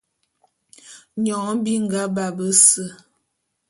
[1.23, 2.85] Nyone nhe binga ba bese.